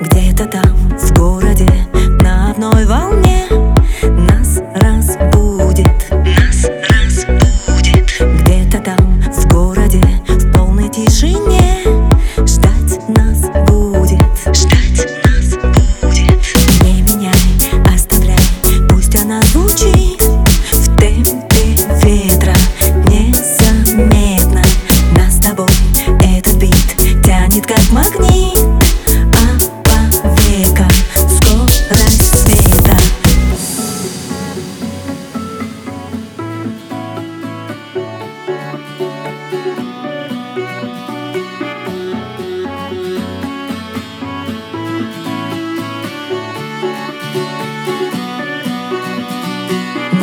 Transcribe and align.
Где-то 0.00 0.46
там, 0.46 0.98
в 0.98 1.18
городе, 1.18 1.68
на 2.22 2.52
одной 2.52 2.86
волне. 2.86 3.59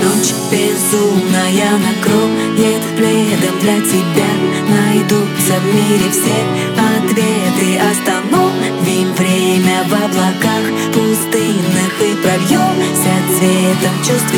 Ночь 0.08 0.34
безумная 0.50 1.72
накроет 1.80 2.82
пледом 2.96 3.60
для 3.60 3.76
тебя. 3.82 4.32
Найдутся 4.70 5.60
в 5.60 5.66
мире 5.66 6.10
все 6.10 6.40
ответы. 6.80 7.78
Остановим 7.92 9.14
время 9.16 9.84
в 9.84 9.94
облаках 9.94 10.64
пустынных 10.94 11.92
И 12.00 12.16
прольемся 12.24 13.16
цветом 13.38 13.98
чувственным 14.00 14.37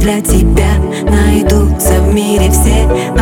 для 0.00 0.20
тебя 0.22 0.78
найдутся 1.04 2.00
в 2.00 2.14
мире 2.14 2.50
все 2.50 3.19